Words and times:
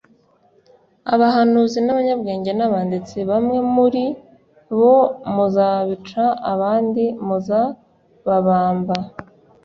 abahanuzi 1.13 1.79
n'abanyabwenge 1.83 2.51
n'abanditsi 2.55 3.17
bamwe 3.29 3.57
muri 3.75 4.03
bo 4.79 4.95
muzabica 5.35 6.23
abandi 6.51 7.03
muzababamba, 7.27 8.97